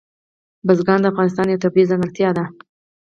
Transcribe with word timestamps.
بزګان 0.65 0.99
د 1.01 1.05
افغانستان 1.11 1.45
یوه 1.51 1.63
طبیعي 1.65 1.89
ځانګړتیا 1.89 2.29
ده. 2.37 2.45